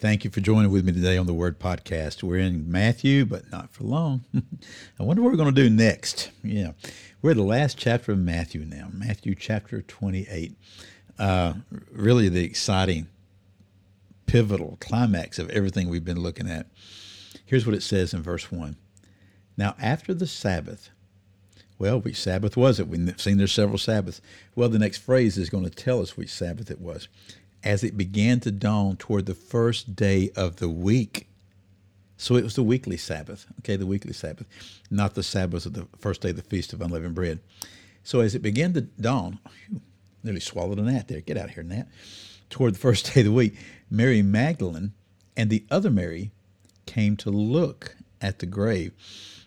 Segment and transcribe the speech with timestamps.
[0.00, 2.22] Thank you for joining with me today on the Word Podcast.
[2.22, 4.24] We're in Matthew, but not for long.
[5.00, 6.30] I wonder what we're going to do next.
[6.44, 6.70] Yeah,
[7.20, 10.54] we're the last chapter of Matthew now, Matthew chapter 28.
[11.18, 11.54] Uh,
[11.90, 13.08] really, the exciting,
[14.26, 16.68] pivotal climax of everything we've been looking at.
[17.44, 18.76] Here's what it says in verse 1
[19.56, 20.90] Now, after the Sabbath,
[21.76, 22.86] well, which Sabbath was it?
[22.86, 24.20] We've seen there's several Sabbaths.
[24.54, 27.08] Well, the next phrase is going to tell us which Sabbath it was
[27.68, 31.28] as it began to dawn toward the first day of the week.
[32.16, 34.46] So it was the weekly Sabbath, okay, the weekly Sabbath,
[34.90, 37.40] not the Sabbath of the first day of the Feast of Unleavened Bread.
[38.02, 39.82] So as it began to dawn, whew,
[40.24, 41.20] nearly swallowed a gnat there.
[41.20, 41.88] Get out of here, gnat.
[42.48, 43.54] Toward the first day of the week,
[43.90, 44.94] Mary Magdalene
[45.36, 46.30] and the other Mary
[46.86, 48.92] came to look at the grave.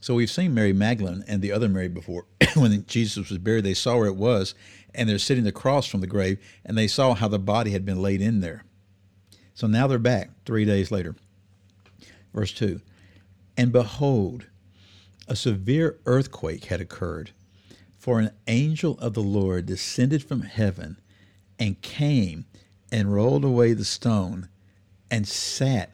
[0.00, 2.26] So we've seen Mary Magdalene and the other Mary before.
[2.54, 4.54] when Jesus was buried, they saw where it was,
[4.94, 8.00] and they're sitting across from the grave, and they saw how the body had been
[8.00, 8.64] laid in there.
[9.54, 11.16] So now they're back three days later.
[12.32, 12.80] Verse 2
[13.56, 14.46] And behold,
[15.26, 17.32] a severe earthquake had occurred,
[17.96, 21.00] for an angel of the Lord descended from heaven
[21.58, 22.46] and came
[22.92, 24.48] and rolled away the stone
[25.10, 25.90] and sat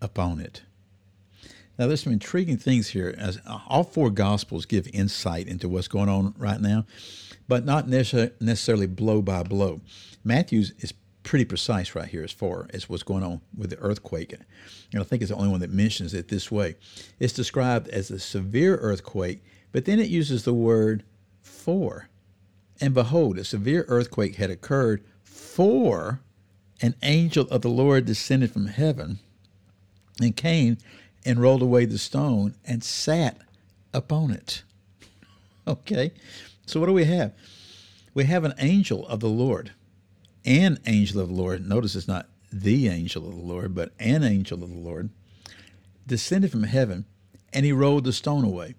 [0.00, 0.62] upon it.
[1.82, 3.12] Now, there's some intriguing things here.
[3.18, 6.86] As uh, all four Gospels give insight into what's going on right now,
[7.48, 9.80] but not necessarily blow by blow.
[10.22, 10.94] Matthew's is
[11.24, 14.32] pretty precise right here as far as what's going on with the earthquake.
[14.32, 16.76] And I think it's the only one that mentions it this way.
[17.18, 21.02] It's described as a severe earthquake, but then it uses the word
[21.40, 22.08] for.
[22.80, 26.20] And behold, a severe earthquake had occurred, for
[26.80, 29.18] an angel of the Lord descended from heaven
[30.20, 30.78] and came
[31.24, 33.38] and rolled away the stone and sat
[33.92, 34.62] upon it.
[35.64, 36.10] Okay,
[36.66, 37.32] so what do we have?
[38.14, 39.70] We have an angel of the Lord,
[40.44, 41.68] an angel of the Lord.
[41.68, 45.10] Notice it's not the angel of the Lord, but an angel of the Lord
[46.06, 47.04] descended from heaven
[47.52, 48.74] and he rolled the stone away.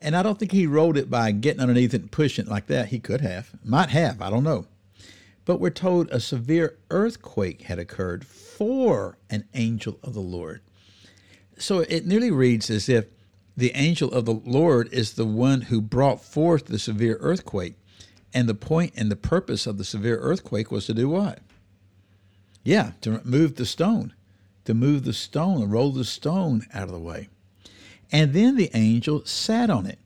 [0.00, 2.66] And I don't think he rolled it by getting underneath it and pushing it like
[2.66, 2.88] that.
[2.88, 4.66] He could have, might have, I don't know.
[5.44, 10.60] But we're told a severe earthquake had occurred for an angel of the Lord.
[11.58, 13.06] So it nearly reads as if
[13.56, 17.74] the angel of the Lord is the one who brought forth the severe earthquake.
[18.34, 21.38] And the point and the purpose of the severe earthquake was to do what?
[22.62, 24.12] Yeah, to move the stone,
[24.64, 27.28] to move the stone, and roll the stone out of the way.
[28.12, 29.98] And then the angel sat on it.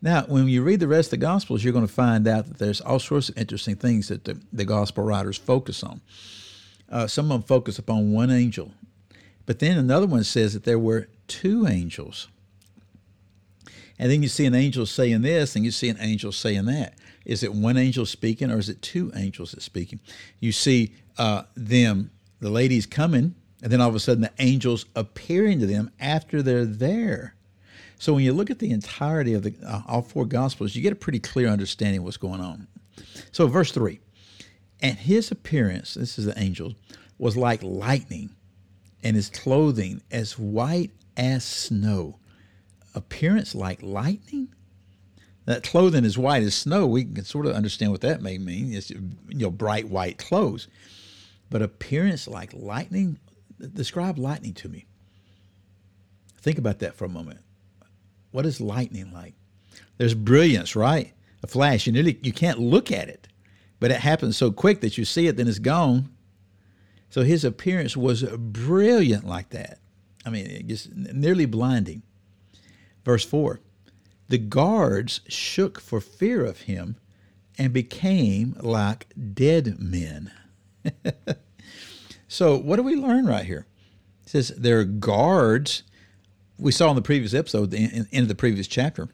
[0.00, 2.58] Now, when you read the rest of the Gospels, you're going to find out that
[2.58, 6.00] there's all sorts of interesting things that the, the Gospel writers focus on.
[6.88, 8.72] Uh, some of them focus upon one angel
[9.46, 12.28] but then another one says that there were two angels.
[13.98, 16.94] And then you see an angel saying this, and you see an angel saying that.
[17.24, 20.00] Is it one angel speaking, or is it two angels that speaking?
[20.40, 22.10] You see uh, them,
[22.40, 26.42] the ladies coming, and then all of a sudden the angels appearing to them after
[26.42, 27.34] they're there.
[27.98, 30.92] So when you look at the entirety of the uh, all four gospels, you get
[30.92, 32.66] a pretty clear understanding of what's going on.
[33.32, 34.00] So verse three,
[34.82, 36.74] and his appearance, this is the angel,
[37.18, 38.30] was like lightning
[39.04, 42.18] and his clothing as white as snow.
[42.94, 44.48] Appearance like lightning?
[45.44, 46.86] That clothing is white as snow.
[46.86, 48.72] We can sort of understand what that may mean.
[48.72, 50.68] It's you know bright white clothes,
[51.50, 53.18] but appearance like lightning.
[53.74, 54.86] Describe lightning to me.
[56.40, 57.40] Think about that for a moment.
[58.30, 59.34] What is lightning like?
[59.98, 61.12] There's brilliance, right?
[61.42, 61.86] A flash.
[61.86, 63.28] You nearly you can't look at it,
[63.80, 66.13] but it happens so quick that you see it, then it's gone.
[67.14, 69.78] So his appearance was brilliant like that.
[70.26, 72.02] I mean, it just nearly blinding.
[73.04, 73.60] Verse 4
[74.26, 76.96] The guards shook for fear of him
[77.56, 80.32] and became like dead men.
[82.26, 83.68] so, what do we learn right here?
[84.24, 85.84] It says there are guards.
[86.58, 89.08] We saw in the previous episode, the end of the previous chapter,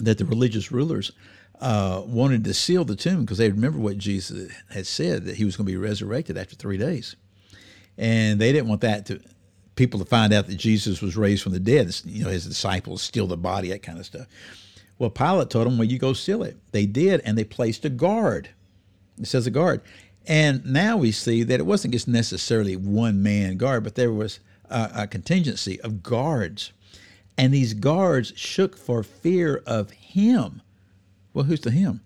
[0.00, 1.12] that the religious rulers
[1.60, 5.44] uh, wanted to seal the tomb because they remember what Jesus had said that he
[5.44, 7.16] was going to be resurrected after three days,
[7.96, 9.20] and they didn't want that to
[9.76, 11.94] people to find out that Jesus was raised from the dead.
[12.04, 14.26] You know, his disciples steal the body, that kind of stuff.
[14.98, 17.90] Well, Pilate told them, "Well, you go seal it." They did, and they placed a
[17.90, 18.50] guard.
[19.18, 19.80] It says a guard,
[20.26, 24.40] and now we see that it wasn't just necessarily one man guard, but there was
[24.70, 26.72] a, a contingency of guards,
[27.36, 30.62] and these guards shook for fear of him
[31.32, 32.00] Well, who's the him?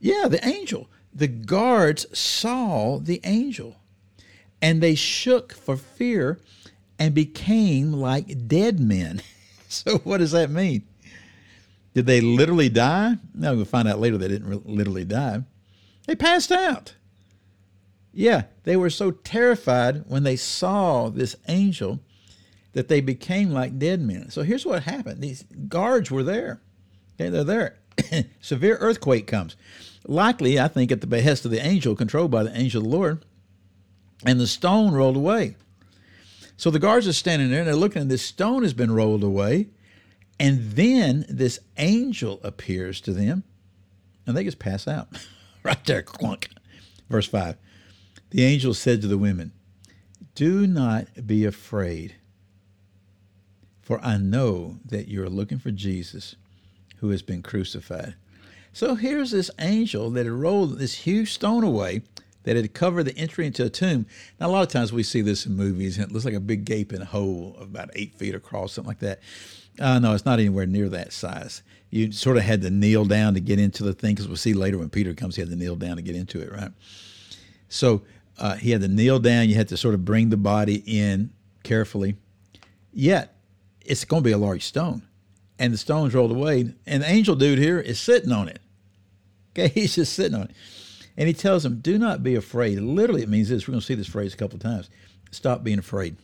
[0.00, 0.88] Yeah, the angel.
[1.14, 3.76] The guards saw the angel,
[4.60, 6.40] and they shook for fear
[6.98, 9.22] and became like dead men.
[9.68, 10.82] so, what does that mean?
[11.94, 13.16] Did they literally die?
[13.34, 15.42] No, we'll find out later they didn't literally die.
[16.06, 16.94] They passed out.
[18.12, 22.00] Yeah, they were so terrified when they saw this angel
[22.72, 24.30] that they became like dead men.
[24.30, 26.60] So here's what happened these guards were there.
[27.14, 27.78] Okay, they're there.
[28.40, 29.56] Severe earthquake comes.
[30.06, 32.96] Likely, I think, at the behest of the angel, controlled by the angel of the
[32.96, 33.24] Lord,
[34.24, 35.56] and the stone rolled away.
[36.56, 39.22] So the guards are standing there and they're looking, and this stone has been rolled
[39.22, 39.68] away.
[40.38, 43.44] And then this angel appears to them,
[44.26, 45.08] and they just pass out.
[45.62, 46.48] right there, clunk.
[47.08, 47.56] Verse 5.
[48.30, 49.52] The angel said to the women,
[50.34, 52.16] Do not be afraid,
[53.92, 56.34] for I know that you are looking for Jesus
[57.00, 58.14] who has been crucified.
[58.72, 62.00] So here's this angel that had rolled this huge stone away
[62.44, 64.06] that had covered the entry into a tomb.
[64.40, 66.40] Now, a lot of times we see this in movies, and it looks like a
[66.40, 69.20] big gaping hole about eight feet across, something like that.
[69.78, 71.62] Uh, no, it's not anywhere near that size.
[71.90, 74.54] You sort of had to kneel down to get into the thing, because we'll see
[74.54, 76.72] later when Peter comes, he had to kneel down to get into it, right?
[77.68, 78.00] So
[78.38, 79.50] uh, he had to kneel down.
[79.50, 81.30] You had to sort of bring the body in
[81.62, 82.16] carefully.
[82.94, 83.36] Yet,
[83.84, 85.02] it's going to be a large stone.
[85.58, 86.74] And the stone's rolled away.
[86.86, 88.60] And the angel dude here is sitting on it.
[89.50, 90.50] Okay, he's just sitting on it.
[91.16, 92.80] And he tells them, Do not be afraid.
[92.80, 93.66] Literally, it means this.
[93.68, 94.88] We're going to see this phrase a couple of times.
[95.30, 96.16] Stop being afraid.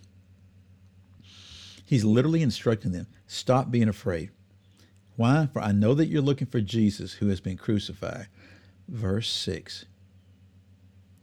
[1.84, 4.30] He's literally instructing them stop being afraid.
[5.16, 5.48] Why?
[5.52, 8.26] For I know that you're looking for Jesus who has been crucified.
[8.88, 9.84] Verse 6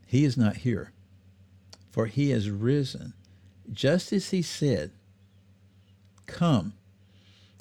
[0.05, 0.91] He is not here,
[1.91, 3.13] for he has risen,
[3.71, 4.91] just as he said.
[6.25, 6.73] Come,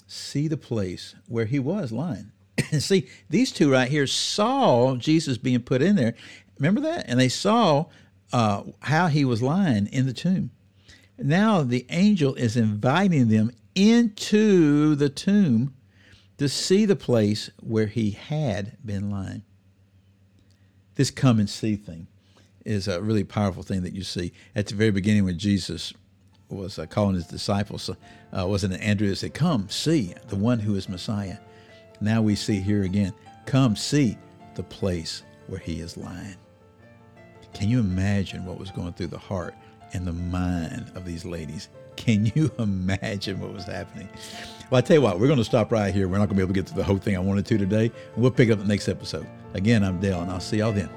[0.07, 2.33] see the place where he was lying.
[2.79, 6.15] See, these two right here saw Jesus being put in there.
[6.59, 7.07] Remember that?
[7.09, 7.87] And they saw
[8.33, 10.51] uh, how he was lying in the tomb.
[11.19, 15.75] Now the angel is inviting them into the tomb
[16.39, 19.43] to see the place where he had been lying.
[20.97, 22.09] This come and see thing
[22.65, 25.93] is a really powerful thing that you see at the very beginning when Jesus
[26.49, 27.91] was uh, calling his disciples.
[27.91, 31.39] Uh, wasn't it Andrew that said, Come, see the one who is Messiah?
[32.01, 33.13] Now we see here again,
[33.47, 34.19] Come, see
[34.55, 36.37] the place where he is lying.
[37.53, 39.55] Can you imagine what was going through the heart
[39.93, 41.69] and the mind of these ladies?
[41.97, 44.09] Can you imagine what was happening?
[44.71, 46.09] Well, I tell you what, we're going to stop right here.
[46.09, 47.59] We're not going to be able to get to the whole thing I wanted to
[47.59, 47.93] today.
[48.17, 49.27] We'll pick up the next episode.
[49.55, 50.91] Again, I'm Dale, and I'll see y'all then.